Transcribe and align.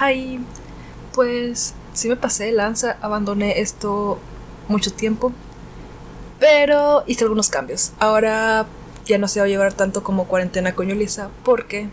Hi, 0.00 0.40
pues 1.12 1.72
sí 1.92 2.08
me 2.08 2.16
pasé 2.16 2.46
de 2.46 2.52
lanza, 2.52 2.96
abandoné 3.00 3.60
esto 3.60 4.18
mucho 4.66 4.92
tiempo, 4.92 5.32
pero 6.40 7.04
hice 7.06 7.22
algunos 7.22 7.48
cambios. 7.48 7.92
Ahora 8.00 8.66
ya 9.06 9.18
no 9.18 9.28
se 9.28 9.38
va 9.38 9.46
a 9.46 9.48
llevar 9.48 9.72
tanto 9.72 10.02
como 10.02 10.26
cuarentena 10.26 10.74
con 10.74 10.88
Yulisa 10.88 11.30
porque 11.44 11.88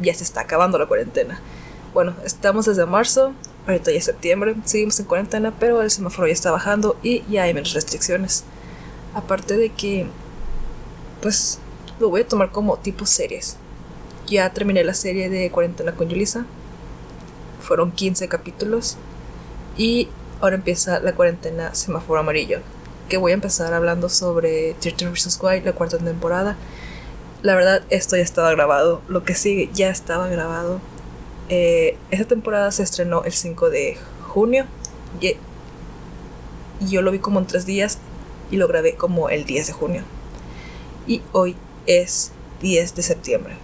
ya 0.00 0.12
se 0.14 0.24
está 0.24 0.40
acabando 0.40 0.78
la 0.78 0.86
cuarentena. 0.86 1.38
Bueno, 1.94 2.12
estamos 2.24 2.66
desde 2.66 2.86
marzo, 2.86 3.32
ahorita 3.68 3.92
ya 3.92 3.98
es 3.98 4.04
septiembre, 4.04 4.56
seguimos 4.64 4.98
en 4.98 5.06
cuarentena, 5.06 5.54
pero 5.60 5.82
el 5.82 5.92
semáforo 5.92 6.26
ya 6.26 6.32
está 6.32 6.50
bajando 6.50 6.98
y 7.04 7.22
ya 7.30 7.44
hay 7.44 7.54
menos 7.54 7.72
restricciones. 7.72 8.42
Aparte 9.14 9.56
de 9.56 9.70
que, 9.70 10.08
pues, 11.22 11.60
lo 12.00 12.10
voy 12.10 12.22
a 12.22 12.28
tomar 12.28 12.50
como 12.50 12.78
tipo 12.78 13.06
series. 13.06 13.58
Ya 14.26 14.52
terminé 14.52 14.82
la 14.82 14.94
serie 14.94 15.30
de 15.30 15.52
cuarentena 15.52 15.92
con 15.92 16.08
Yulisa. 16.08 16.46
Fueron 17.60 17.92
15 17.92 18.28
capítulos. 18.28 18.96
Y 19.76 20.08
ahora 20.40 20.56
empieza 20.56 21.00
la 21.00 21.14
cuarentena 21.14 21.74
semáforo 21.74 22.20
amarillo. 22.20 22.60
Que 23.08 23.18
voy 23.18 23.32
a 23.32 23.34
empezar 23.34 23.72
hablando 23.72 24.08
sobre 24.08 24.74
13 24.74 25.08
vs. 25.08 25.38
Wild, 25.42 25.64
la 25.64 25.72
cuarta 25.72 25.98
temporada. 25.98 26.56
La 27.42 27.54
verdad, 27.54 27.82
esto 27.90 28.16
ya 28.16 28.22
estaba 28.22 28.50
grabado. 28.50 29.02
Lo 29.08 29.24
que 29.24 29.34
sigue 29.34 29.70
ya 29.72 29.90
estaba 29.90 30.28
grabado. 30.28 30.80
Eh, 31.48 31.96
esta 32.10 32.26
temporada 32.26 32.70
se 32.72 32.82
estrenó 32.82 33.24
el 33.24 33.32
5 33.32 33.70
de 33.70 33.96
junio. 34.26 34.66
Y, 35.20 35.36
yo 36.80 37.02
lo 37.02 37.10
vi 37.10 37.18
como 37.18 37.38
en 37.38 37.46
tres 37.46 37.66
días. 37.66 37.98
Y 38.50 38.56
lo 38.56 38.68
grabé 38.68 38.94
como 38.94 39.28
el 39.28 39.44
10 39.44 39.68
de 39.68 39.72
junio. 39.72 40.02
Y 41.06 41.22
hoy 41.32 41.56
es 41.86 42.32
10 42.62 42.94
de 42.94 43.02
septiembre. 43.02 43.56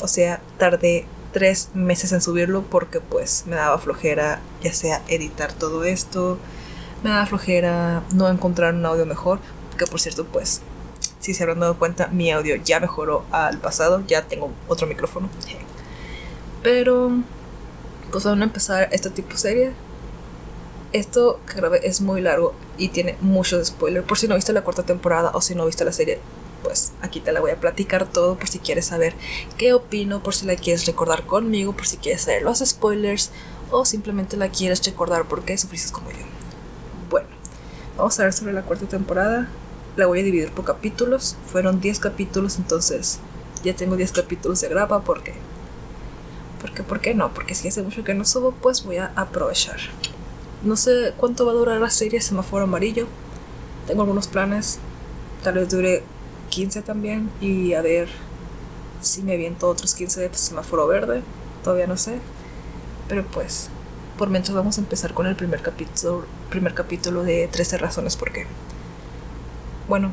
O 0.00 0.06
sea, 0.06 0.40
tardé 0.58 1.06
tres 1.32 1.70
meses 1.74 2.12
en 2.12 2.20
subirlo 2.20 2.62
porque 2.62 3.00
pues 3.00 3.44
me 3.46 3.56
daba 3.56 3.78
flojera 3.78 4.40
ya 4.62 4.72
sea 4.72 5.02
editar 5.08 5.52
todo 5.52 5.84
esto, 5.84 6.38
me 7.02 7.10
daba 7.10 7.26
flojera 7.26 8.02
no 8.14 8.28
encontrar 8.28 8.74
un 8.74 8.86
audio 8.86 9.06
mejor, 9.06 9.40
que 9.76 9.86
por 9.86 10.00
cierto 10.00 10.24
pues 10.24 10.62
si 11.20 11.34
se 11.34 11.42
habrán 11.42 11.60
dado 11.60 11.78
cuenta 11.78 12.08
mi 12.08 12.30
audio 12.30 12.56
ya 12.56 12.80
mejoró 12.80 13.24
al 13.30 13.58
pasado, 13.58 14.02
ya 14.06 14.22
tengo 14.22 14.50
otro 14.68 14.86
micrófono. 14.86 15.28
Pero 16.62 17.10
pues 18.10 18.24
van 18.24 18.40
a 18.40 18.44
empezar 18.44 18.88
este 18.92 19.10
tipo 19.10 19.30
de 19.30 19.38
serie. 19.38 19.72
Esto 20.92 21.40
que 21.46 21.54
grabé 21.54 21.86
es 21.86 22.00
muy 22.00 22.22
largo 22.22 22.54
y 22.78 22.88
tiene 22.88 23.16
muchos 23.20 23.66
spoilers. 23.66 24.06
Por 24.06 24.18
si 24.18 24.26
no 24.26 24.34
viste 24.36 24.52
la 24.52 24.62
cuarta 24.62 24.84
temporada 24.84 25.30
o 25.34 25.40
si 25.42 25.54
no 25.54 25.66
viste 25.66 25.84
la 25.84 25.92
serie, 25.92 26.18
pues 26.62 26.92
aquí 27.02 27.20
te 27.20 27.32
la 27.32 27.40
voy 27.40 27.50
a 27.50 27.60
platicar 27.60 28.06
todo 28.06 28.36
por 28.36 28.48
si 28.48 28.58
quieres 28.58 28.86
saber 28.86 29.14
qué 29.56 29.72
opino, 29.72 30.22
por 30.22 30.34
si 30.34 30.46
la 30.46 30.56
quieres 30.56 30.86
recordar 30.86 31.26
conmigo, 31.26 31.72
por 31.72 31.86
si 31.86 31.96
quieres 31.96 32.22
saber 32.22 32.42
los 32.42 32.58
spoilers 32.58 33.30
o 33.70 33.84
simplemente 33.84 34.36
la 34.36 34.48
quieres 34.48 34.84
recordar 34.84 35.26
porque 35.26 35.56
sufriste 35.56 35.92
como 35.92 36.10
yo. 36.10 36.18
Bueno, 37.10 37.28
vamos 37.96 38.18
a 38.18 38.24
ver 38.24 38.32
sobre 38.32 38.52
la 38.52 38.62
cuarta 38.62 38.86
temporada. 38.86 39.48
La 39.96 40.06
voy 40.06 40.20
a 40.20 40.22
dividir 40.22 40.52
por 40.52 40.64
capítulos. 40.64 41.36
Fueron 41.50 41.80
10 41.80 41.98
capítulos, 41.98 42.56
entonces 42.56 43.18
ya 43.64 43.74
tengo 43.74 43.96
10 43.96 44.12
capítulos 44.12 44.60
de 44.60 44.68
grapa 44.68 45.00
porque... 45.00 45.34
Porque, 46.60 46.82
¿por 46.82 47.00
qué 47.00 47.14
no? 47.14 47.32
Porque 47.32 47.54
si 47.54 47.68
hace 47.68 47.82
mucho 47.82 48.02
que 48.02 48.14
no 48.14 48.24
subo, 48.24 48.52
pues 48.52 48.84
voy 48.84 48.96
a 48.96 49.12
aprovechar. 49.14 49.78
No 50.64 50.76
sé 50.76 51.14
cuánto 51.16 51.46
va 51.46 51.52
a 51.52 51.54
durar 51.54 51.80
la 51.80 51.90
serie 51.90 52.20
Semáforo 52.20 52.64
Amarillo. 52.64 53.06
Tengo 53.86 54.02
algunos 54.02 54.26
planes. 54.26 54.78
Tal 55.44 55.54
vez 55.54 55.68
dure 55.68 56.02
15 56.48 56.82
también 56.82 57.30
y 57.40 57.74
a 57.74 57.82
ver 57.82 58.08
si 59.00 59.22
me 59.22 59.34
aviento 59.34 59.68
otros 59.68 59.94
15 59.94 60.20
de 60.20 60.34
semáforo 60.34 60.86
verde, 60.86 61.22
todavía 61.62 61.86
no 61.86 61.96
sé. 61.96 62.18
Pero 63.08 63.24
pues, 63.24 63.70
por 64.16 64.28
mientras 64.28 64.54
vamos 64.54 64.78
a 64.78 64.80
empezar 64.80 65.14
con 65.14 65.26
el 65.26 65.36
primer 65.36 65.62
capítulo, 65.62 66.24
primer 66.50 66.74
capítulo 66.74 67.22
de 67.22 67.48
13 67.48 67.78
razones 67.78 68.16
por 68.16 68.32
qué. 68.32 68.46
Bueno, 69.88 70.12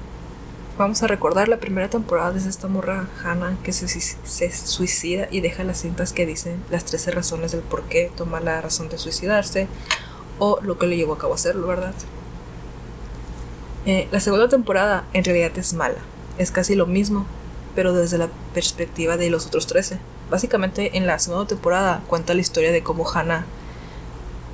vamos 0.77 1.03
a 1.03 1.07
recordar 1.07 1.47
la 1.47 1.57
primera 1.57 1.89
temporada 1.89 2.31
de 2.31 2.47
esta 2.49 2.67
morra 2.67 3.07
Hannah 3.23 3.57
que 3.63 3.73
se, 3.73 3.87
suicida 4.51 5.27
y 5.31 5.41
deja 5.41 5.63
las 5.63 5.81
cintas 5.81 6.13
que 6.13 6.25
dicen 6.25 6.63
las 6.69 6.85
13 6.85 7.11
razones 7.11 7.51
del 7.51 7.61
por 7.61 7.83
qué 7.83 8.11
toma 8.15 8.39
la 8.39 8.61
razón 8.61 8.89
de 8.89 8.97
suicidarse 8.97 9.67
o 10.39 10.59
lo 10.61 10.77
que 10.77 10.87
le 10.87 10.97
llevó 10.97 11.13
a 11.13 11.17
cabo 11.17 11.33
hacerlo, 11.33 11.67
¿verdad? 11.67 11.93
Eh, 13.85 14.07
la 14.11 14.19
segunda 14.19 14.49
temporada 14.49 15.05
en 15.13 15.23
realidad 15.23 15.51
es 15.57 15.73
mala 15.73 15.99
es 16.37 16.51
casi 16.51 16.75
lo 16.75 16.85
mismo, 16.85 17.25
pero 17.75 17.93
desde 17.93 18.17
la 18.17 18.29
perspectiva 18.53 19.17
de 19.17 19.29
los 19.29 19.45
otros 19.47 19.67
13. 19.67 19.99
Básicamente 20.29 20.97
en 20.97 21.05
la 21.05 21.19
segunda 21.19 21.47
temporada 21.47 22.01
cuenta 22.07 22.33
la 22.33 22.41
historia 22.41 22.71
de 22.71 22.83
cómo 22.83 23.09
Hannah, 23.09 23.45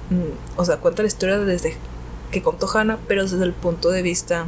mm, 0.09 0.58
o 0.59 0.66
sea, 0.66 0.78
cuenta 0.78 1.03
la 1.03 1.08
historia 1.08 1.38
desde 1.38 1.78
que 2.31 2.42
contó 2.42 2.68
Hannah, 2.68 2.97
pero 3.08 3.24
desde 3.24 3.44
el 3.44 3.53
punto 3.53 3.90
de 3.90 4.02
vista 4.02 4.46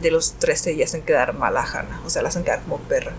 de 0.00 0.10
los 0.10 0.32
13 0.32 0.72
y 0.72 0.82
hacen 0.82 1.02
quedar 1.02 1.34
mal 1.34 1.56
a 1.56 1.62
Hannah, 1.62 2.00
o 2.04 2.10
sea, 2.10 2.22
la 2.22 2.28
hacen 2.28 2.44
quedar 2.44 2.62
como 2.62 2.78
perra. 2.78 3.12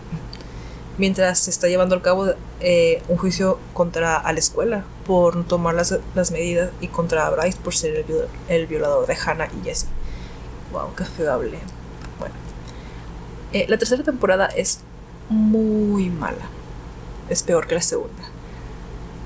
Mientras 0.97 1.39
se 1.39 1.51
está 1.51 1.67
llevando 1.67 1.95
a 1.95 2.01
cabo 2.01 2.33
eh, 2.59 3.03
un 3.07 3.17
juicio 3.17 3.59
contra 3.73 4.23
la 4.23 4.39
escuela 4.39 4.83
por 5.05 5.35
no 5.35 5.43
tomar 5.43 5.75
las, 5.75 5.99
las 6.15 6.31
medidas 6.31 6.71
y 6.81 6.87
contra 6.87 7.29
Bryce 7.29 7.59
por 7.63 7.75
ser 7.75 7.97
el, 7.97 8.05
el 8.47 8.67
violador 8.67 9.05
de 9.05 9.15
Hannah 9.15 9.47
y 9.61 9.63
Jesse. 9.63 9.85
Wow, 10.71 10.95
qué 10.95 11.05
feo 11.05 11.31
hablé. 11.31 11.59
Eh, 13.53 13.65
la 13.69 13.77
tercera 13.77 14.03
temporada 14.03 14.47
es 14.47 14.81
muy 15.29 16.09
mala. 16.09 16.45
Es 17.29 17.43
peor 17.43 17.67
que 17.67 17.75
la 17.75 17.81
segunda. 17.81 18.23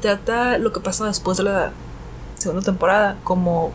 Trata 0.01 0.57
lo 0.57 0.71
que 0.71 0.79
pasa 0.79 1.05
después 1.05 1.37
de 1.37 1.43
la 1.43 1.71
segunda 2.37 2.63
temporada, 2.63 3.17
como, 3.23 3.71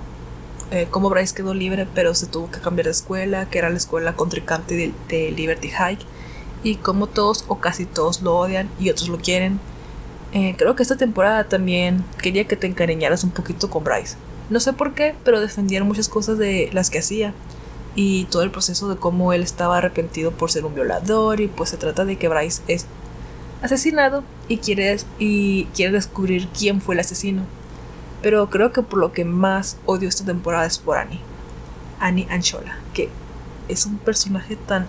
eh, 0.71 0.89
Bryce 0.93 1.35
quedó 1.35 1.55
libre, 1.55 1.87
pero 1.95 2.15
se 2.15 2.27
tuvo 2.27 2.51
que 2.51 2.61
cambiar 2.61 2.87
de 2.87 2.91
escuela, 2.91 3.49
que 3.49 3.59
era 3.59 3.71
la 3.71 3.77
escuela 3.77 4.15
contrincante 4.15 4.93
de, 5.09 5.31
Liberty 5.31 5.69
High, 5.69 5.99
y 6.65 6.77
como 6.77 7.07
todos 7.07 7.45
o 7.47 7.61
casi 7.61 7.87
todos 7.87 8.23
lo 8.23 8.37
odian 8.37 8.69
y 8.81 8.91
otros 8.91 9.09
lo 9.09 9.19
quieren. 9.19 9.61
Eh, 10.33 10.57
creo 10.59 10.75
que 10.75 10.83
esta 10.83 10.97
temporada 10.97 11.45
también 11.45 12.05
quería 12.21 12.47
que 12.47 12.57
te 12.57 12.67
encariñaras 12.67 13.23
un 13.23 13.31
poquito 13.31 13.71
con 13.71 13.85
Bryce. 13.85 14.17
No 14.51 14.59
sé 14.59 14.73
por 14.73 14.95
qué, 14.95 15.15
pero 15.25 15.41
defendieron 15.41 15.87
muchas 15.87 16.09
cosas 16.09 16.39
de 16.39 16.71
las 16.73 16.91
que 16.91 16.99
hacía 16.99 17.33
y 17.97 18.27
todo 18.27 18.43
el 18.43 18.51
proceso 18.51 18.89
de 18.89 18.97
cómo 18.97 19.33
él 19.33 19.43
estaba 19.43 19.79
arrepentido 19.79 20.31
por 20.31 20.51
ser 20.51 20.67
un 20.67 20.75
violador 20.75 21.41
y 21.41 21.49
pues 21.49 21.71
se 21.71 21.79
trata 21.79 22.05
de 22.05 22.17
que 22.17 22.29
Bryce 22.29 22.63
es 22.69 22.87
asesinado 23.63 24.23
y 24.49 24.59
quiere, 24.59 24.97
y 25.19 25.65
quiere 25.75 25.93
descubrir 25.93 26.47
quién 26.49 26.81
fue 26.83 26.95
el 26.95 27.01
asesino. 27.01 27.43
Pero 28.23 28.51
creo 28.51 28.71
que 28.73 28.83
por 28.83 28.99
lo 28.99 29.13
que 29.13 29.25
más 29.25 29.79
odio 29.87 30.09
esta 30.09 30.25
temporada 30.25 30.67
es 30.67 30.79
por 30.79 30.99
Annie. 30.99 31.21
Annie 31.99 32.29
Anchola, 32.31 32.79
que 32.93 33.09
es 33.69 33.87
un 33.87 33.97
personaje 33.97 34.57
tan 34.57 34.87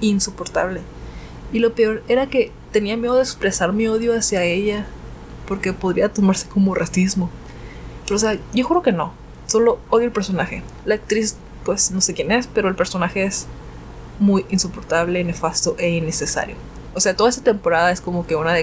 insoportable. 0.00 0.82
Y 1.52 1.58
lo 1.58 1.74
peor 1.74 2.04
era 2.06 2.28
que 2.28 2.52
tenía 2.70 2.96
miedo 2.96 3.16
de 3.16 3.22
expresar 3.22 3.72
mi 3.72 3.88
odio 3.88 4.16
hacia 4.16 4.44
ella 4.44 4.86
porque 5.48 5.72
podría 5.72 6.12
tomarse 6.12 6.48
como 6.48 6.74
racismo. 6.74 7.28
Pero 8.04 8.16
o 8.16 8.18
sea, 8.18 8.38
yo 8.52 8.64
juro 8.64 8.82
que 8.82 8.92
no. 8.92 9.12
Solo 9.46 9.78
odio 9.90 10.06
el 10.06 10.12
personaje. 10.12 10.62
La 10.84 10.96
actriz 10.96 11.36
pues 11.66 11.90
no 11.90 12.00
sé 12.00 12.14
quién 12.14 12.30
es, 12.30 12.46
pero 12.46 12.68
el 12.68 12.76
personaje 12.76 13.24
es 13.24 13.46
muy 14.20 14.46
insoportable, 14.48 15.22
nefasto 15.24 15.74
e 15.78 15.90
innecesario. 15.90 16.54
O 16.94 17.00
sea, 17.00 17.14
toda 17.14 17.28
esta 17.28 17.42
temporada 17.42 17.90
es 17.90 18.00
como 18.00 18.26
que 18.26 18.36
una, 18.36 18.54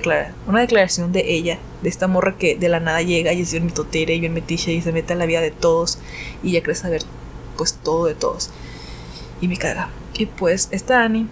una 0.47 0.62
declaración 0.62 1.12
de 1.12 1.34
ella, 1.34 1.59
de 1.84 1.90
esta 1.90 2.08
morra 2.08 2.36
que 2.38 2.56
de 2.56 2.69
la 2.69 2.80
nada 2.80 3.02
llega 3.02 3.34
y 3.34 3.41
es 3.41 3.52
bien 3.52 3.66
mitotera 3.66 4.14
y 4.14 4.22
bien 4.22 4.34
metiche 4.34 4.72
y 4.72 4.81
se 4.81 4.94
mete 4.94 5.14
en 5.14 5.19
la 5.19 5.28
vida 5.28 5.41
de 5.41 5.52
todos 5.52 6.00
y 6.41 6.53
ya 6.53 6.64
cree 6.64 6.75
saber 6.75 7.03
pues 7.58 7.74
todo 7.74 8.06
de 8.06 8.16
todos. 8.16 8.50
Y 9.41 9.50
me 9.50 9.58
caga. 9.58 9.90
Y 10.16 10.25
pues 10.25 10.70
esta 10.72 11.03
Annie 11.03 11.28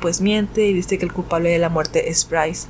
pues 0.00 0.22
miente 0.22 0.66
y 0.66 0.72
dice 0.72 0.96
que 0.96 1.04
el 1.04 1.12
culpable 1.12 1.50
de 1.50 1.58
la 1.58 1.68
muerte 1.68 2.08
es 2.08 2.26
Bryce. 2.28 2.66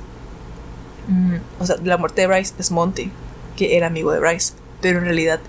Mm, 1.07 1.37
o 1.59 1.65
sea, 1.65 1.77
la 1.81 1.97
muerte 1.97 2.21
de 2.21 2.27
Bryce 2.27 2.53
es 2.59 2.69
Monty, 2.71 3.09
que 3.55 3.77
era 3.77 3.87
amigo 3.87 4.11
de 4.11 4.19
Bryce, 4.19 4.53
pero 4.81 4.99
en 4.99 5.05
realidad 5.05 5.39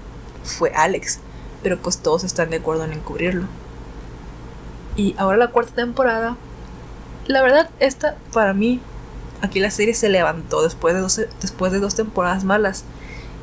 fue 0.45 0.71
Alex 0.75 1.19
pero 1.63 1.79
pues 1.79 1.99
todos 1.99 2.25
están 2.25 2.51
de 2.51 2.57
acuerdo 2.57 2.85
en 2.85 2.93
encubrirlo. 2.93 3.47
Y 4.97 5.15
ahora 5.19 5.37
la 5.39 5.49
cuarta 5.49 5.75
temporada, 5.75 6.37
la 7.27 7.43
verdad, 7.43 7.71
esta 7.81 8.17
para 8.33 8.53
mí, 8.53 8.81
aquí 9.41 9.61
la 9.61 9.71
serie 9.71 9.95
se 9.95 10.09
levantó 10.09 10.63
después 10.63 10.95
de 10.95 11.01
dos, 11.01 11.21
después 11.41 11.73
de 11.73 11.81
dos 11.81 11.95
temporadas 11.95 12.45
malas 12.45 12.85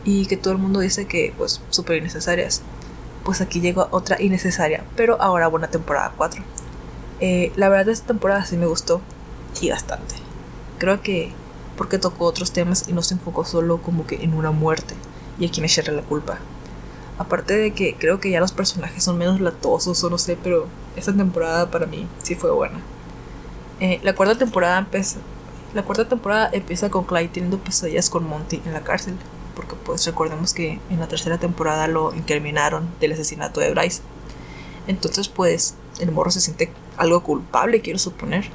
y 0.05 0.25
que 0.27 0.37
todo 0.37 0.53
el 0.53 0.59
mundo 0.59 0.79
dice 0.79 1.07
que 1.07 1.33
pues 1.37 1.61
súper 1.69 1.97
innecesarias. 1.97 2.61
Pues 3.23 3.41
aquí 3.41 3.59
llegó 3.59 3.87
otra 3.91 4.21
innecesaria, 4.21 4.83
pero 4.95 5.21
ahora 5.21 5.47
buena 5.47 5.67
temporada 5.67 6.13
4. 6.15 6.41
Eh, 7.19 7.51
la 7.55 7.67
verdad 7.69 7.89
esta 7.89 8.07
temporada 8.07 8.45
sí 8.45 8.57
me 8.57 8.65
gustó 8.65 9.01
y 9.61 9.69
bastante. 9.69 10.15
Creo 10.77 11.01
que 11.01 11.33
porque 11.77 11.97
tocó 11.97 12.25
otros 12.25 12.51
temas 12.51 12.87
y 12.87 12.93
no 12.93 13.01
se 13.01 13.13
enfocó 13.13 13.45
solo 13.45 13.81
como 13.81 14.05
que 14.05 14.23
en 14.23 14.33
una 14.33 14.51
muerte 14.51 14.95
y 15.39 15.47
a 15.47 15.51
quien 15.51 15.65
echarle 15.65 15.93
la 15.93 16.01
culpa. 16.01 16.39
Aparte 17.19 17.57
de 17.57 17.71
que 17.71 17.95
creo 17.95 18.21
que 18.21 18.31
ya 18.31 18.39
los 18.39 18.53
personajes 18.53 19.03
son 19.03 19.17
menos 19.17 19.41
latosos 19.41 20.01
o 20.03 20.09
no 20.09 20.17
sé, 20.17 20.37
pero 20.41 20.67
esta 20.95 21.13
temporada 21.13 21.69
para 21.69 21.85
mí 21.85 22.07
sí 22.23 22.33
fue 22.33 22.49
buena. 22.49 22.79
Eh, 23.81 23.99
la 24.03 24.15
cuarta 24.15 24.37
temporada 24.37 24.79
empezó, 24.79 25.19
La 25.73 25.83
cuarta 25.83 26.07
temporada 26.07 26.49
empieza 26.53 26.89
con 26.89 27.03
Clyde 27.03 27.27
teniendo 27.27 27.59
pesadillas 27.59 28.09
con 28.09 28.27
Monty 28.27 28.61
en 28.65 28.71
la 28.73 28.81
cárcel, 28.81 29.15
porque 29.53 29.75
pues 29.85 30.05
recordemos 30.05 30.53
que 30.53 30.79
en 30.89 30.99
la 30.99 31.09
tercera 31.09 31.37
temporada 31.37 31.89
lo 31.89 32.15
incriminaron 32.15 32.87
del 33.01 33.11
asesinato 33.11 33.59
de 33.59 33.71
Bryce. 33.71 34.01
Entonces 34.87 35.27
pues 35.27 35.75
el 35.99 36.11
morro 36.13 36.31
se 36.31 36.39
siente 36.39 36.71
algo 36.95 37.21
culpable, 37.21 37.81
quiero 37.81 37.99
suponer. 37.99 38.45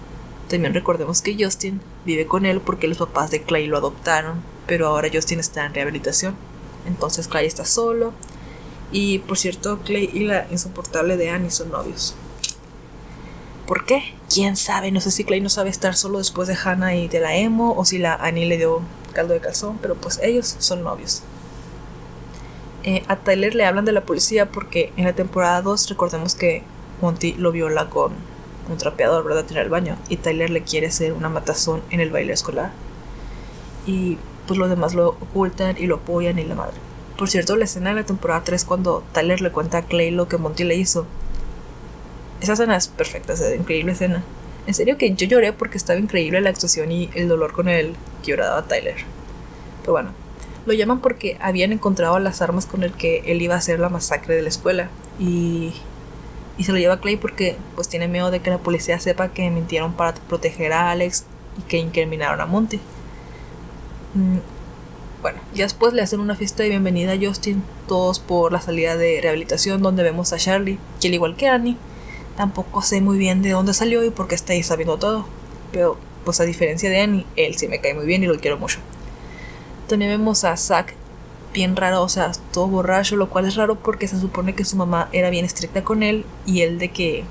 También 0.49 0.73
recordemos 0.73 1.21
que 1.21 1.37
Justin 1.39 1.83
vive 2.07 2.27
con 2.27 2.47
él 2.47 2.63
porque 2.63 2.89
los 2.89 2.99
papás 2.99 3.31
de 3.31 3.43
Clay 3.43 3.67
lo 3.67 3.77
adoptaron, 3.77 4.43
pero 4.67 4.89
ahora 4.89 5.11
Justin 5.13 5.39
está 5.39 5.67
en 5.67 5.75
rehabilitación. 5.75 6.35
Entonces 6.87 7.29
Clay 7.29 7.47
está 7.47 7.67
solo. 7.67 8.15
Y 8.95 9.19
por 9.19 9.37
cierto, 9.37 9.81
Clay 9.81 10.09
y 10.15 10.21
la 10.21 10.47
insoportable 10.53 11.17
de 11.17 11.29
Annie 11.29 11.51
son 11.51 11.73
novios. 11.73 12.15
¿Por 13.67 13.85
qué? 13.85 14.15
¿Quién 14.33 14.57
sabe? 14.57 14.93
No 14.93 15.01
sé 15.01 15.11
si 15.11 15.25
Clay 15.25 15.41
no 15.41 15.49
sabe 15.49 15.69
estar 15.69 15.97
solo 15.97 16.19
después 16.19 16.47
de 16.47 16.55
Hannah 16.55 16.95
y 16.95 17.09
de 17.09 17.19
la 17.19 17.35
emo 17.35 17.75
o 17.77 17.85
si 17.85 17.99
la 17.99 18.15
Annie 18.15 18.47
le 18.47 18.57
dio 18.57 18.83
caldo 19.13 19.35
de 19.35 19.41
calzón, 19.41 19.81
pero 19.83 19.97
pues 19.97 20.21
ellos 20.23 20.55
son 20.61 20.85
novios. 20.85 21.25
Eh, 22.85 23.03
a 23.09 23.17
Tyler 23.17 23.57
le 23.57 23.65
hablan 23.65 23.85
de 23.85 23.91
la 23.91 24.03
policía 24.03 24.49
porque 24.49 24.93
en 24.97 25.07
la 25.07 25.13
temporada 25.13 25.61
2 25.61 25.89
recordemos 25.89 26.37
que 26.37 26.63
Monty 27.01 27.33
lo 27.33 27.51
viola 27.51 27.91
con 27.91 28.13
un 28.71 28.79
trapeador, 28.79 29.25
¿verdad? 29.25 29.45
En 29.51 29.57
el 29.57 29.71
baño. 29.71 29.97
Y 30.09 30.19
Tyler 30.19 30.51
le 30.51 30.63
quiere 30.63 30.87
hacer 30.87 31.15
una 31.15 31.29
matazón 31.29 31.83
en 31.91 31.99
el 31.99 32.11
baile 32.11 32.33
escolar. 32.33 32.71
Y 33.87 34.19
pues 34.47 34.57
los 34.57 34.71
demás 34.71 34.95
lo 34.95 35.09
ocultan 35.09 35.77
y 35.79 35.87
lo 35.87 35.97
apoyan 35.97 36.39
y 36.39 36.45
la 36.45 36.55
madre. 36.55 36.94
Por 37.17 37.31
cierto, 37.31 37.57
la 37.57 37.65
escena 37.65 37.91
de 37.91 37.97
la 37.97 38.07
temporada 38.07 38.43
3 38.45 38.65
cuando 38.65 39.05
Tyler 39.13 39.41
le 39.41 39.53
cuenta 39.53 39.79
a 39.79 39.83
Clay 39.83 40.11
lo 40.11 40.29
que 40.29 40.37
Monty 40.37 40.65
le 40.65 40.75
hizo. 40.75 41.07
Esa 42.41 42.55
escena 42.55 42.77
es 42.77 42.89
perfecta, 42.89 43.33
es 43.33 43.55
increíble 43.57 43.93
escena. 43.93 44.25
En 44.67 44.75
serio 44.75 44.99
que 44.99 45.15
yo 45.15 45.27
lloré 45.27 45.53
porque 45.53 45.79
estaba 45.79 45.99
increíble 45.99 46.41
la 46.41 46.51
actuación 46.51 46.91
y 46.91 47.11
el 47.15 47.29
dolor 47.29 47.53
con 47.53 47.69
el 47.69 47.95
que 48.23 48.33
lloraba 48.33 48.63
Tyler. 48.65 48.97
Pero 49.83 49.93
bueno, 49.93 50.11
lo 50.67 50.73
llaman 50.73 51.01
porque 51.01 51.37
habían 51.41 51.73
encontrado 51.73 52.19
las 52.19 52.43
armas 52.43 52.67
con 52.67 52.83
el 52.83 52.93
que 52.93 53.23
él 53.27 53.43
iba 53.43 53.55
a 53.55 53.59
hacer 53.59 53.79
la 53.79 53.91
masacre 53.91 54.35
de 54.35 54.43
la 54.43 54.49
escuela. 54.49 54.89
Y 55.19 55.75
y 56.57 56.65
se 56.65 56.73
lo 56.73 56.79
lleva 56.79 56.95
a 56.95 57.01
Clay 57.01 57.17
porque 57.17 57.57
pues 57.75 57.89
tiene 57.89 58.09
miedo 58.09 58.31
de 58.31 58.41
que 58.41 58.51
la 58.51 58.59
policía 58.59 58.99
sepa 59.01 59.29
que 59.29 59.51
mintieron 59.51 59.95
para 59.95 60.15
proteger 60.15 60.73
a 60.73 60.91
Alex 60.91 61.25
y 61.59 61.63
que 61.63 61.79
incriminaron 61.79 62.41
a 62.41 62.47
Monty. 62.47 62.81
Bueno, 65.25 65.41
ya 65.55 65.65
después 65.65 65.95
le 65.95 66.03
hacen 66.03 66.21
una 66.21 66.37
fiesta 66.37 66.65
de 66.65 66.69
bienvenida 66.69 67.15
a 67.15 67.19
Justin, 67.19 67.63
todos 67.89 68.19
por 68.19 68.53
la 68.53 68.61
salida 68.61 68.95
de 68.95 69.21
rehabilitación 69.23 69.81
donde 69.81 70.03
vemos 70.03 70.35
a 70.35 70.37
Charlie, 70.37 70.79
que 71.01 71.09
al 71.09 71.15
igual 71.15 71.35
que 71.35 71.49
Annie, 71.49 71.79
tampoco 72.37 72.83
sé 72.83 73.01
muy 73.01 73.17
bien 73.17 73.41
de 73.41 73.53
dónde 73.53 73.73
salió 73.73 74.05
y 74.05 74.11
por 74.11 74.29
qué 74.29 74.35
está 74.35 74.53
ahí 74.53 74.63
sabiendo 74.63 74.99
todo. 74.99 75.25
Pero 75.73 75.97
pues 76.27 76.41
a 76.41 76.45
diferencia 76.45 76.91
de 76.91 77.01
Annie, 77.01 77.25
él 77.37 77.55
sí 77.55 77.69
me 77.69 77.81
cae 77.81 77.95
muy 77.95 78.05
bien 78.05 78.23
y 78.23 78.27
lo 78.27 78.39
quiero 78.39 78.59
mucho. 78.59 78.81
También 79.89 80.11
vemos 80.11 80.45
a 80.45 80.59
Zack 80.59 80.95
bien 81.55 81.75
raro, 81.75 82.03
o 82.03 82.09
sea, 82.11 82.33
todo 82.53 82.69
borracho, 82.69 83.17
lo 83.17 83.31
cual 83.31 83.47
es 83.47 83.57
raro 83.57 83.77
porque 83.77 84.07
se 84.07 84.21
supone 84.21 84.55
que 84.55 84.67
su 84.67 84.77
mamá 84.77 85.09
era 85.13 85.31
bien 85.31 85.47
estricta 85.47 85.83
con 85.85 86.03
él 86.03 86.27
y 86.45 86.61
él 86.61 86.79
de 86.79 86.91
que, 86.91 87.25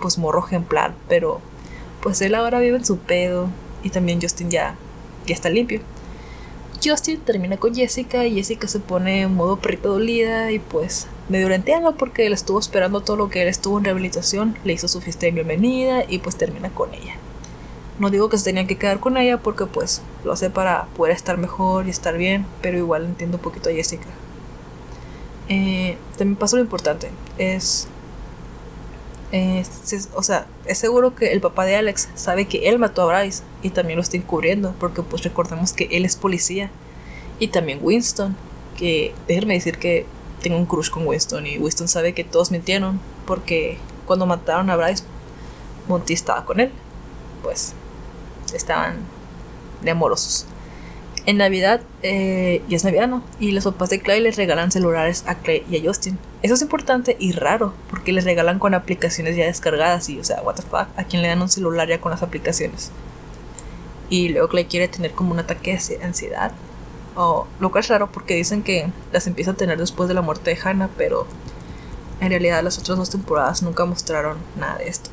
pues 0.00 0.18
morro 0.18 0.46
ejemplar, 0.46 0.94
pero 1.08 1.40
pues 2.00 2.20
él 2.20 2.36
ahora 2.36 2.60
vive 2.60 2.76
en 2.76 2.84
su 2.84 2.98
pedo 2.98 3.48
y 3.82 3.90
también 3.90 4.22
Justin 4.22 4.52
ya, 4.52 4.76
ya 5.26 5.34
está 5.34 5.48
limpio. 5.48 5.80
Justin 6.82 7.20
termina 7.20 7.58
con 7.58 7.74
Jessica 7.74 8.24
y 8.24 8.34
Jessica 8.34 8.66
se 8.66 8.80
pone 8.80 9.22
en 9.22 9.34
modo 9.34 9.56
perrito 9.56 9.90
dolida 9.90 10.50
y 10.50 10.58
pues 10.58 11.08
medio 11.28 11.48
lenteando 11.48 11.94
porque 11.94 12.26
él 12.26 12.32
estuvo 12.32 12.58
esperando 12.58 13.02
todo 13.02 13.16
lo 13.16 13.28
que 13.28 13.42
él 13.42 13.48
estuvo 13.48 13.78
en 13.78 13.84
rehabilitación, 13.84 14.56
le 14.64 14.72
hizo 14.72 14.88
su 14.88 15.00
fiesta 15.00 15.26
de 15.26 15.32
bienvenida 15.32 16.04
y 16.08 16.18
pues 16.18 16.36
termina 16.36 16.70
con 16.70 16.94
ella. 16.94 17.16
No 17.98 18.08
digo 18.08 18.30
que 18.30 18.38
se 18.38 18.44
tenían 18.44 18.66
que 18.66 18.78
quedar 18.78 18.98
con 18.98 19.18
ella 19.18 19.36
porque 19.36 19.66
pues 19.66 20.00
lo 20.24 20.32
hace 20.32 20.48
para 20.48 20.86
poder 20.96 21.14
estar 21.14 21.36
mejor 21.36 21.86
y 21.86 21.90
estar 21.90 22.16
bien, 22.16 22.46
pero 22.62 22.78
igual 22.78 23.04
entiendo 23.04 23.36
un 23.36 23.42
poquito 23.42 23.68
a 23.68 23.72
Jessica. 23.72 24.06
Eh, 25.50 25.98
también 26.16 26.36
pasa 26.36 26.56
lo 26.56 26.62
importante, 26.62 27.10
es, 27.36 27.88
o 30.14 30.22
sea, 30.22 30.46
es 30.66 30.78
seguro 30.78 31.14
que 31.14 31.32
el 31.32 31.40
papá 31.40 31.64
de 31.64 31.76
Alex 31.76 32.08
sabe 32.14 32.46
que 32.46 32.68
él 32.68 32.78
mató 32.78 33.02
a 33.02 33.20
Bryce 33.20 33.42
y 33.62 33.70
también 33.70 33.96
lo 33.96 34.02
está 34.02 34.16
encubriendo 34.16 34.74
porque 34.80 35.02
pues 35.02 35.22
recordemos 35.22 35.72
que 35.72 35.88
él 35.92 36.04
es 36.04 36.16
policía 36.16 36.70
y 37.38 37.48
también 37.48 37.78
Winston, 37.80 38.36
que 38.76 39.14
déjenme 39.28 39.54
decir 39.54 39.78
que 39.78 40.06
tengo 40.42 40.56
un 40.56 40.66
crush 40.66 40.90
con 40.90 41.06
Winston 41.06 41.46
y 41.46 41.58
Winston 41.58 41.88
sabe 41.88 42.12
que 42.12 42.24
todos 42.24 42.50
mintieron 42.50 43.00
porque 43.26 43.78
cuando 44.06 44.26
mataron 44.26 44.68
a 44.70 44.76
Bryce 44.76 45.04
Monty 45.90 46.14
estaba 46.14 46.44
con 46.44 46.60
él. 46.60 46.70
Pues 47.42 47.74
estaban 48.54 48.98
de 49.82 49.90
amorosos. 49.90 50.46
En 51.26 51.36
Navidad, 51.36 51.80
eh, 52.02 52.62
y 52.68 52.74
es 52.74 52.84
Navidad. 52.84 53.10
Y 53.38 53.52
los 53.52 53.64
papás 53.64 53.90
de 53.90 54.00
Clay 54.00 54.20
les 54.20 54.36
regalan 54.36 54.72
celulares 54.72 55.24
a 55.26 55.36
Clay 55.36 55.64
y 55.70 55.76
a 55.76 55.82
Justin. 55.82 56.18
Eso 56.42 56.54
es 56.54 56.62
importante 56.62 57.16
y 57.18 57.32
raro, 57.32 57.74
porque 57.90 58.12
les 58.12 58.24
regalan 58.24 58.58
con 58.58 58.74
aplicaciones 58.74 59.36
ya 59.36 59.44
descargadas 59.44 60.08
y, 60.08 60.18
o 60.18 60.24
sea, 60.24 60.42
what 60.42 60.54
the 60.54 60.62
fuck, 60.62 60.88
a 60.96 61.04
quien 61.04 61.22
le 61.22 61.28
dan 61.28 61.42
un 61.42 61.48
celular 61.48 61.88
ya 61.88 62.00
con 62.00 62.10
las 62.10 62.22
aplicaciones. 62.22 62.90
Y 64.08 64.30
luego 64.30 64.48
Clay 64.48 64.64
quiere 64.64 64.88
tener 64.88 65.12
como 65.12 65.32
un 65.32 65.38
ataque 65.38 65.78
de 65.88 66.04
ansiedad. 66.04 66.52
O, 67.16 67.46
lo 67.58 67.70
cual 67.70 67.84
es 67.84 67.88
raro 67.88 68.10
porque 68.10 68.34
dicen 68.36 68.62
que 68.62 68.88
las 69.12 69.26
empieza 69.26 69.50
a 69.50 69.54
tener 69.54 69.78
después 69.78 70.08
de 70.08 70.14
la 70.14 70.22
muerte 70.22 70.54
de 70.54 70.58
Hannah, 70.62 70.88
pero 70.96 71.26
en 72.20 72.30
realidad 72.30 72.62
las 72.62 72.78
otras 72.78 72.96
dos 72.98 73.10
temporadas 73.10 73.62
nunca 73.62 73.84
mostraron 73.84 74.38
nada 74.56 74.78
de 74.78 74.88
esto 74.88 75.10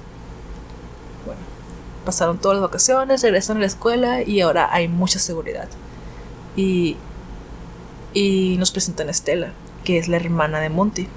pasaron 2.08 2.38
todas 2.38 2.56
las 2.56 2.70
vacaciones, 2.70 3.22
regresan 3.22 3.58
a 3.58 3.60
la 3.60 3.66
escuela 3.66 4.22
y 4.22 4.40
ahora 4.40 4.70
hay 4.72 4.88
mucha 4.88 5.20
seguridad. 5.20 5.68
Y, 6.58 6.98
y 8.14 8.58
nos 8.60 8.72
presentan 8.72 9.08
a 9.08 9.12
Estela, 9.12 9.54
que 9.86 9.98
es 9.98 10.10
la 10.10 10.18
hermana 10.18 10.60
de 10.60 10.70
Monty. 10.70 11.08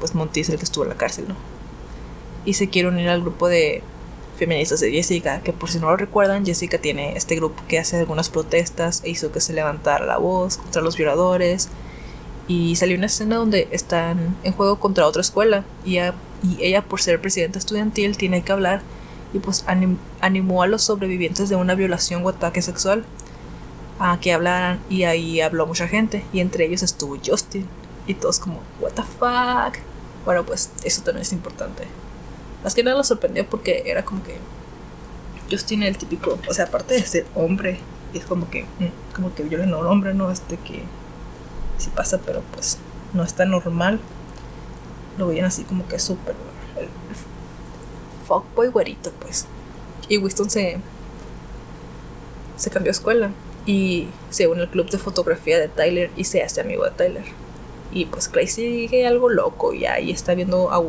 Pues 0.00 0.16
Monty 0.16 0.40
es 0.40 0.48
el 0.48 0.58
que 0.58 0.64
estuvo 0.64 0.82
en 0.82 0.90
la 0.90 0.96
cárcel, 0.96 1.26
¿no? 1.28 1.36
Y 2.44 2.54
se 2.54 2.68
quiere 2.68 2.88
unir 2.88 3.08
al 3.08 3.20
grupo 3.20 3.46
de 3.46 3.84
feministas 4.36 4.80
de 4.80 4.90
Jessica, 4.90 5.40
que 5.40 5.52
por 5.52 5.70
si 5.70 5.78
no 5.78 5.90
lo 5.90 5.96
recuerdan, 5.96 6.44
Jessica 6.44 6.78
tiene 6.78 7.16
este 7.16 7.36
grupo 7.36 7.62
que 7.68 7.78
hace 7.78 7.98
algunas 7.98 8.28
protestas 8.28 9.02
e 9.04 9.10
hizo 9.10 9.30
que 9.30 9.40
se 9.40 9.52
levantara 9.52 10.04
la 10.04 10.18
voz 10.18 10.56
contra 10.56 10.82
los 10.82 10.96
violadores. 10.96 11.68
Y 12.48 12.74
salió 12.76 12.96
una 12.96 13.06
escena 13.06 13.36
donde 13.36 13.68
están 13.70 14.36
en 14.42 14.52
juego 14.52 14.80
contra 14.80 15.06
otra 15.06 15.20
escuela 15.20 15.64
y 15.84 15.98
y 16.42 16.62
ella 16.62 16.82
por 16.82 17.00
ser 17.00 17.20
presidenta 17.20 17.58
estudiantil 17.58 18.16
tiene 18.16 18.42
que 18.42 18.52
hablar 18.52 18.82
y 19.32 19.38
pues 19.38 19.64
animó 20.20 20.62
a 20.62 20.66
los 20.66 20.82
sobrevivientes 20.82 21.48
de 21.48 21.56
una 21.56 21.74
violación 21.74 22.24
o 22.24 22.28
ataque 22.28 22.62
sexual 22.62 23.04
a 23.98 24.18
que 24.20 24.32
hablaran 24.32 24.80
y 24.90 25.04
ahí 25.04 25.40
habló 25.40 25.66
mucha 25.66 25.88
gente 25.88 26.24
y 26.32 26.40
entre 26.40 26.66
ellos 26.66 26.82
estuvo 26.82 27.16
Justin 27.24 27.66
y 28.06 28.14
todos 28.14 28.38
como 28.38 28.60
what 28.80 28.92
the 28.92 29.02
fuck 29.02 29.78
bueno 30.24 30.44
pues 30.44 30.70
eso 30.84 31.02
también 31.02 31.22
es 31.22 31.32
importante. 31.32 31.84
Más 32.62 32.74
que 32.74 32.82
nada 32.82 32.96
lo 32.96 33.04
sorprendió 33.04 33.48
porque 33.48 33.84
era 33.86 34.04
como 34.04 34.22
que 34.22 34.38
Justin 35.50 35.82
el 35.82 35.96
típico 35.96 36.38
o 36.48 36.54
sea 36.54 36.66
aparte 36.66 36.94
de 36.94 37.02
ser 37.02 37.26
hombre 37.34 37.78
es 38.12 38.24
como 38.24 38.50
que 38.50 38.62
mm, 38.64 39.14
como 39.14 39.34
que 39.34 39.42
violen 39.42 39.72
a 39.72 39.78
un 39.78 39.86
hombre 39.86 40.14
no 40.14 40.30
este 40.30 40.56
que 40.56 40.82
sí 41.78 41.90
pasa 41.94 42.18
pero 42.24 42.42
pues 42.52 42.78
no 43.12 43.22
es 43.22 43.34
tan 43.34 43.50
normal. 43.50 44.00
Lo 45.18 45.28
veían 45.28 45.46
así 45.46 45.64
como 45.64 45.88
que 45.88 45.98
súper 45.98 46.34
fuckboy 48.26 48.68
güerito, 48.68 49.12
pues. 49.20 49.46
Y 50.08 50.18
Winston 50.18 50.50
se, 50.50 50.78
se 52.56 52.70
cambió 52.70 52.90
escuela 52.90 53.30
y 53.66 54.06
se 54.30 54.46
une 54.46 54.62
al 54.62 54.70
club 54.70 54.88
de 54.88 54.98
fotografía 54.98 55.58
de 55.58 55.68
Tyler 55.68 56.10
y 56.16 56.24
se 56.24 56.42
hace 56.42 56.60
amigo 56.60 56.84
de 56.84 56.92
Tyler. 56.92 57.24
Y 57.92 58.06
pues 58.06 58.28
Clay 58.28 58.46
sigue 58.46 59.06
algo 59.06 59.28
loco 59.28 59.74
y 59.74 59.86
ahí 59.86 60.10
está 60.10 60.34
viendo 60.34 60.70
a, 60.70 60.82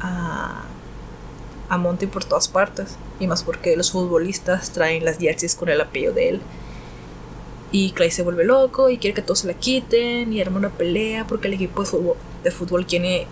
a, 0.00 0.64
a 1.68 1.78
Monty 1.78 2.06
por 2.06 2.24
todas 2.24 2.48
partes. 2.48 2.96
Y 3.18 3.26
más 3.26 3.42
porque 3.42 3.76
los 3.76 3.90
futbolistas 3.90 4.70
traen 4.70 5.04
las 5.04 5.18
jerseys 5.18 5.56
con 5.56 5.68
el 5.68 5.80
apellido 5.80 6.12
de 6.12 6.28
él. 6.30 6.40
Y 7.72 7.90
Clay 7.90 8.12
se 8.12 8.22
vuelve 8.22 8.44
loco 8.44 8.88
y 8.88 8.98
quiere 8.98 9.14
que 9.14 9.22
todos 9.22 9.40
se 9.40 9.48
la 9.48 9.54
quiten 9.54 10.32
y 10.32 10.40
arma 10.40 10.58
una 10.58 10.70
pelea 10.70 11.26
porque 11.26 11.48
el 11.48 11.54
equipo 11.54 11.82
de 11.82 11.88
fútbol, 11.88 12.16
de 12.44 12.50
fútbol 12.52 12.86
quiere 12.86 13.26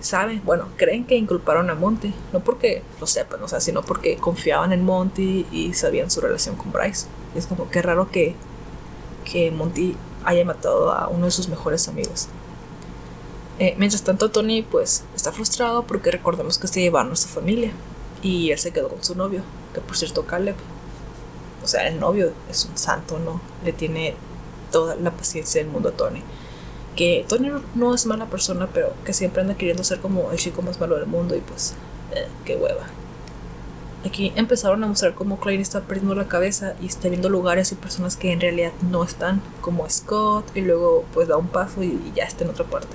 saben, 0.00 0.42
bueno, 0.44 0.68
creen 0.76 1.04
que 1.04 1.16
inculparon 1.16 1.70
a 1.70 1.74
Monty, 1.74 2.12
no 2.32 2.40
porque 2.40 2.82
lo 3.00 3.06
sepan, 3.06 3.42
o 3.42 3.48
sea, 3.48 3.60
sino 3.60 3.82
porque 3.82 4.16
confiaban 4.16 4.72
en 4.72 4.84
Monty 4.84 5.46
y 5.52 5.74
sabían 5.74 6.10
su 6.10 6.20
relación 6.20 6.56
con 6.56 6.72
Bryce. 6.72 7.06
es 7.34 7.46
como 7.46 7.70
que 7.70 7.82
raro 7.82 8.10
que, 8.10 8.34
que 9.30 9.50
Monty 9.50 9.96
haya 10.24 10.44
matado 10.44 10.92
a 10.92 11.08
uno 11.08 11.26
de 11.26 11.30
sus 11.30 11.48
mejores 11.48 11.88
amigos. 11.88 12.28
Eh, 13.58 13.74
mientras 13.78 14.02
tanto, 14.02 14.30
Tony 14.30 14.62
pues 14.62 15.04
está 15.14 15.32
frustrado 15.32 15.82
porque 15.82 16.10
recordemos 16.10 16.58
que 16.58 16.66
se 16.66 16.80
llevaron 16.80 17.12
a 17.12 17.16
su 17.16 17.28
familia 17.28 17.72
y 18.22 18.50
él 18.50 18.58
se 18.58 18.72
quedó 18.72 18.88
con 18.88 19.04
su 19.04 19.14
novio, 19.14 19.42
que 19.74 19.80
por 19.80 19.96
cierto 19.96 20.24
Caleb, 20.24 20.56
o 21.62 21.68
sea, 21.68 21.86
el 21.86 22.00
novio 22.00 22.32
es 22.48 22.64
un 22.64 22.78
santo, 22.78 23.18
¿no? 23.18 23.40
Le 23.64 23.74
tiene 23.74 24.14
toda 24.72 24.94
la 24.96 25.10
paciencia 25.10 25.62
del 25.62 25.70
mundo 25.70 25.90
a 25.90 25.92
Tony 25.92 26.22
que 27.00 27.24
Tony 27.26 27.50
no 27.76 27.94
es 27.94 28.04
mala 28.04 28.26
persona, 28.26 28.68
pero 28.74 28.92
que 29.06 29.14
siempre 29.14 29.40
anda 29.40 29.54
queriendo 29.54 29.82
ser 29.82 30.00
como 30.00 30.30
el 30.32 30.36
chico 30.36 30.60
más 30.60 30.78
malo 30.78 30.96
del 30.96 31.06
mundo 31.06 31.34
y 31.34 31.40
pues, 31.40 31.72
eh, 32.14 32.26
qué 32.44 32.56
hueva. 32.56 32.84
Aquí 34.04 34.34
empezaron 34.36 34.84
a 34.84 34.86
mostrar 34.86 35.14
cómo 35.14 35.40
Clay 35.40 35.58
está 35.62 35.80
perdiendo 35.80 36.14
la 36.14 36.28
cabeza 36.28 36.74
y 36.78 36.84
está 36.84 37.08
viendo 37.08 37.30
lugares 37.30 37.72
y 37.72 37.76
personas 37.76 38.18
que 38.18 38.32
en 38.32 38.40
realidad 38.42 38.72
no 38.82 39.02
están, 39.02 39.40
como 39.62 39.88
Scott, 39.88 40.54
y 40.54 40.60
luego 40.60 41.06
pues 41.14 41.26
da 41.26 41.38
un 41.38 41.48
paso 41.48 41.82
y, 41.82 42.12
ya 42.14 42.24
está 42.24 42.44
en 42.44 42.50
otra 42.50 42.66
parte. 42.66 42.94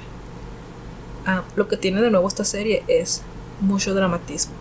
Ah, 1.25 1.41
lo 1.55 1.67
que 1.67 1.75
tiene 1.75 1.99
de 1.99 2.11
nuevo 2.11 2.27
esta 2.27 2.45
serie 2.45 2.83
es 2.87 3.23
mucho 3.59 3.95
dramatismo. 3.95 4.53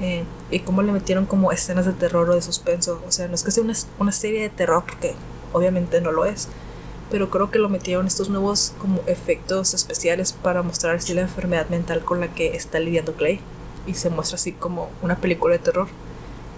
Eh, 0.00 0.22
y 0.52 0.60
cómo 0.60 0.82
le 0.82 0.92
metieron 0.92 1.26
como 1.26 1.50
escenas 1.50 1.84
de 1.84 1.94
terror 1.94 2.30
o 2.30 2.36
de 2.36 2.42
suspenso. 2.42 3.02
O 3.08 3.10
sea, 3.10 3.26
no 3.26 3.34
es 3.34 3.42
que 3.42 3.50
sea 3.50 3.64
una, 3.64 3.74
una 3.98 4.12
serie 4.12 4.42
de 4.42 4.50
terror, 4.50 4.84
porque 4.86 5.16
obviamente 5.52 6.00
no 6.00 6.12
lo 6.12 6.26
es. 6.26 6.46
Pero 7.10 7.30
creo 7.30 7.50
que 7.50 7.58
lo 7.58 7.68
metieron 7.68 8.06
estos 8.06 8.28
nuevos 8.28 8.72
como 8.78 9.02
efectos 9.06 9.74
especiales 9.74 10.32
para 10.32 10.62
mostrar 10.62 10.96
así 10.96 11.12
la 11.12 11.22
enfermedad 11.22 11.68
mental 11.68 12.04
con 12.04 12.20
la 12.20 12.32
que 12.32 12.54
está 12.56 12.78
lidiando 12.78 13.14
Clay 13.14 13.40
y 13.86 13.94
se 13.94 14.10
muestra 14.10 14.36
así 14.36 14.52
como 14.52 14.90
una 15.02 15.16
película 15.16 15.54
de 15.54 15.58
terror. 15.58 15.88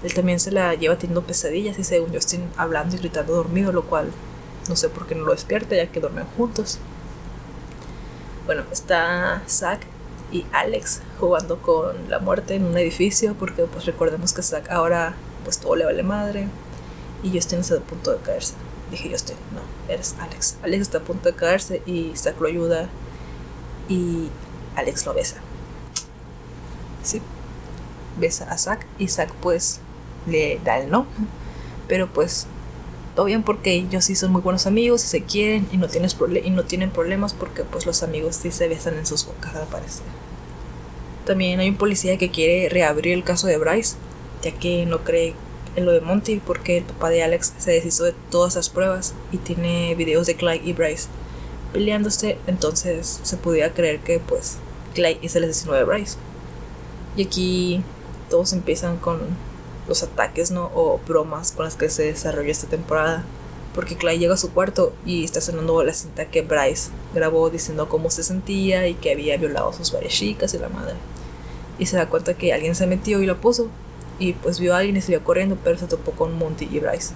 Él 0.03 0.13
también 0.15 0.41
se 0.41 0.51
la 0.51 0.75
lleva 0.75 0.99
teniendo 0.99 1.23
pesadillas 1.23 1.79
y 1.79 1.85
según 1.85 2.13
Justin 2.13 2.43
hablando 2.57 2.97
y 2.97 2.99
gritando 2.99 3.35
dormido, 3.35 3.73
lo 3.73 3.85
cual 3.85 4.11
no 4.69 4.77
sé 4.77 4.89
por 4.89 5.07
qué 5.07 5.15
no 5.15 5.25
lo 5.25 5.33
despierta 5.33 5.77
ya 5.77 5.87
que 5.87 6.01
duermen 6.01 6.27
juntos. 6.37 6.79
Bueno, 8.47 8.65
está 8.73 9.43
Zack 9.49 9.81
y 10.33 10.45
Alex 10.53 11.03
jugando 11.21 11.59
con 11.59 12.09
la 12.09 12.19
muerte 12.19 12.55
en 12.55 12.65
un 12.65 12.77
edificio 12.77 13.35
porque 13.35 13.65
pues 13.65 13.87
recordemos 13.87 14.33
que 14.33 14.43
Zack 14.43 14.71
ahora 14.71 15.15
pues 15.45 15.59
todo 15.59 15.77
le 15.77 15.85
vale 15.85 16.03
madre 16.03 16.49
y 17.23 17.31
Justin 17.31 17.61
está 17.61 17.77
a 17.77 17.81
punto 17.81 18.11
de 18.11 18.19
caerse. 18.19 18.55
Dije 18.93 19.11
Justin, 19.11 19.37
no, 19.55 19.93
eres 19.93 20.15
Alex. 20.21 20.59
Alex 20.63 20.83
está 20.83 20.99
a 20.99 21.01
punto 21.01 21.31
de 21.31 21.35
caerse 21.35 21.83
y 21.87 22.13
Zack 22.15 22.39
lo 22.41 22.47
ayuda 22.47 22.91
y 23.89 24.29
Alex 24.77 25.07
lo 25.07 25.15
besa. 25.15 25.37
Sí. 27.03 27.23
Besa 28.21 28.45
a 28.53 28.59
Zack 28.59 28.87
y 28.99 29.09
Zack 29.09 29.33
pues 29.41 29.81
le 30.27 30.61
da 30.63 30.79
el 30.79 30.91
no. 30.91 31.07
Pero 31.89 32.13
pues 32.13 32.47
todo 33.17 33.25
bien 33.25 33.43
porque 33.43 33.73
ellos 33.73 34.05
sí 34.05 34.15
son 34.15 34.31
muy 34.31 34.43
buenos 34.43 34.67
amigos 34.67 35.03
y 35.05 35.09
se 35.09 35.23
quieren 35.23 35.67
y 35.73 35.79
no, 35.79 35.89
tienes 35.89 36.15
y 36.45 36.51
no 36.51 36.65
tienen 36.65 36.91
problemas 36.91 37.33
porque 37.33 37.65
pues 37.65 37.87
los 37.87 38.03
amigos 38.03 38.37
sí 38.37 38.51
se 38.51 38.69
besan 38.69 38.99
en 38.99 39.07
sus 39.07 39.25
bocas 39.25 39.55
al 39.57 39.67
parecer. 39.69 40.05
También 41.25 41.61
hay 41.61 41.71
un 41.71 41.77
policía 41.77 42.19
que 42.19 42.31
quiere 42.31 42.69
reabrir 42.69 43.15
el 43.15 43.25
caso 43.25 43.47
de 43.47 43.57
Bryce, 43.57 43.97
ya 44.43 44.53
que 44.53 44.85
no 44.85 45.03
cree 45.03 45.35
en 45.77 45.87
lo 45.87 45.93
de 45.93 46.01
Monty 46.01 46.41
porque 46.45 46.79
el 46.79 46.85
papá 46.85 47.11
de 47.11 47.23
Alex 47.23 47.55
se 47.59 47.73
deshizo 47.73 48.05
de 48.05 48.15
todas 48.31 48.57
las 48.57 48.69
pruebas 48.69 49.15
y 49.31 49.39
tiene 49.39 49.95
videos 49.95 50.27
de 50.27 50.37
Clyde 50.37 50.63
y 50.65 50.73
Bryce 50.73 51.09
peleándose, 51.73 52.39
entonces 52.47 53.21
se 53.23 53.37
podía 53.37 53.73
creer 53.73 54.01
que 54.01 54.21
pues 54.21 54.57
Clyde 54.95 55.21
es 55.23 55.37
el 55.37 55.45
asesino 55.45 55.73
de 55.73 55.85
Bryce. 55.85 56.17
Y 57.17 57.25
aquí 57.25 57.83
todos 58.31 58.53
empiezan 58.53 58.97
con 58.97 59.21
los 59.89 60.03
ataques, 60.03 60.51
¿no? 60.51 60.71
O 60.75 61.01
bromas 61.07 61.53
con 61.53 61.65
las 61.65 61.77
que 61.77 61.89
se 61.89 62.05
desarrolla 62.05 62.51
esta 62.51 62.67
temporada. 62.67 63.25
Porque 63.75 63.97
Clay 63.97 64.19
llega 64.19 64.35
a 64.35 64.39
su 64.39 64.53
cuarto 64.53 64.93
y 65.07 65.25
está 65.25 65.41
sonando 65.41 65.83
la 65.83 65.95
cinta 65.95 66.27
que 66.27 66.43
Bryce 66.43 66.91
grabó 67.15 67.49
diciendo 67.49 67.89
cómo 67.89 68.11
se 68.11 68.23
sentía 68.23 68.87
y 68.87 68.95
que 68.95 69.13
había 69.13 69.37
violado 69.39 69.71
a 69.71 69.73
sus 69.73 69.93
varias 69.93 70.13
chicas 70.13 70.53
y 70.53 70.59
la 70.59 70.69
madre. 70.69 70.95
Y 71.79 71.87
se 71.87 71.97
da 71.97 72.09
cuenta 72.09 72.35
que 72.35 72.53
alguien 72.53 72.75
se 72.75 72.87
metió 72.87 73.23
y 73.23 73.27
lo 73.27 73.41
puso. 73.41 73.69
Y 74.19 74.35
pues 74.35 74.61
vio 74.61 74.75
a 74.75 74.79
alguien 74.79 74.97
y 74.97 75.01
salió 75.01 75.23
corriendo, 75.25 75.57
pero 75.63 75.79
se 75.79 75.87
topó 75.87 76.13
con 76.13 76.37
Monty 76.39 76.69
y 76.71 76.79
Bryce. 76.79 77.15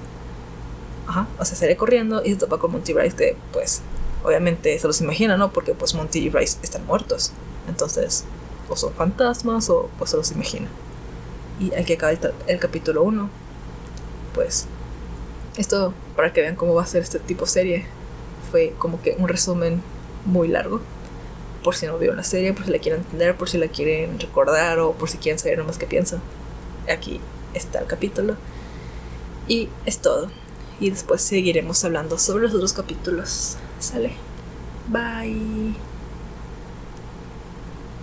Ajá, 1.06 1.28
o 1.38 1.44
sea, 1.44 1.56
sale 1.56 1.76
corriendo 1.76 2.22
y 2.24 2.30
se 2.30 2.36
topa 2.36 2.58
con 2.58 2.72
Monty 2.72 2.92
y 2.92 2.94
Bryce, 2.94 3.16
que 3.16 3.36
pues 3.52 3.82
obviamente 4.24 4.76
se 4.78 4.86
los 4.86 5.00
imagina, 5.00 5.36
¿no? 5.36 5.52
Porque 5.52 5.74
pues 5.74 5.94
Monty 5.94 6.18
y 6.18 6.28
Bryce 6.30 6.58
están 6.62 6.84
muertos. 6.86 7.32
Entonces 7.68 8.24
o 8.68 8.76
son 8.76 8.92
fantasmas 8.92 9.70
o 9.70 9.88
pues 9.98 10.10
se 10.10 10.16
los 10.16 10.30
imagina. 10.32 10.68
Y 11.60 11.74
aquí 11.74 11.94
acaba 11.94 12.12
el, 12.46 12.58
capítulo 12.58 13.02
1. 13.02 13.30
Pues 14.34 14.66
esto, 15.56 15.94
para 16.14 16.32
que 16.32 16.42
vean 16.42 16.56
cómo 16.56 16.74
va 16.74 16.82
a 16.82 16.86
ser 16.86 17.02
este 17.02 17.18
tipo 17.18 17.44
de 17.44 17.50
serie, 17.50 17.86
fue 18.50 18.74
como 18.78 19.00
que 19.00 19.16
un 19.18 19.28
resumen 19.28 19.82
muy 20.24 20.48
largo. 20.48 20.80
Por 21.64 21.74
si 21.74 21.86
no 21.86 21.98
vieron 21.98 22.16
la 22.16 22.22
serie, 22.22 22.52
por 22.52 22.64
si 22.64 22.70
la 22.70 22.78
quieren 22.78 23.00
entender, 23.00 23.36
por 23.36 23.48
si 23.48 23.58
la 23.58 23.68
quieren 23.68 24.20
recordar 24.20 24.78
o 24.78 24.92
por 24.92 25.08
si 25.08 25.18
quieren 25.18 25.38
saber 25.38 25.58
nomás 25.58 25.78
qué 25.78 25.86
piensan. 25.86 26.20
Aquí 26.90 27.20
está 27.54 27.80
el 27.80 27.86
capítulo. 27.86 28.36
Y 29.48 29.68
es 29.84 29.98
todo. 29.98 30.30
Y 30.80 30.90
después 30.90 31.22
seguiremos 31.22 31.84
hablando 31.84 32.18
sobre 32.18 32.44
los 32.44 32.54
otros 32.54 32.72
capítulos. 32.72 33.56
Sale. 33.78 34.12
Bye. 34.88 35.74